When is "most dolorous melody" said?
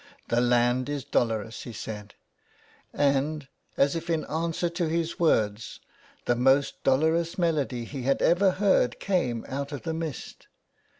6.35-7.85